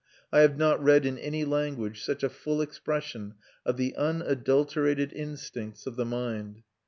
[0.33, 5.85] I have not read in any language such a full expression of the unadulterated instincts
[5.85, 6.63] of the mind.